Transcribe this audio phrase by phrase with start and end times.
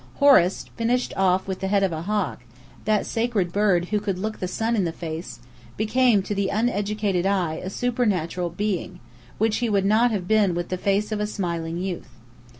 [0.15, 2.39] Horus, finished off with the head of a hawk
[2.85, 5.39] (that sacred bird who could look the sun in the face),
[5.77, 8.99] became to the uneducated eye a supernatural being,
[9.37, 12.09] which he would not have been with the face of a smiling youth.